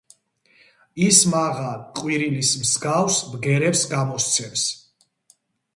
ის 1.07 1.19
მაღალ, 1.33 1.83
ყვირილს 1.99 2.55
მსგავს 2.63 3.21
ბგერებს 3.35 3.87
გამოსცემს. 3.95 4.67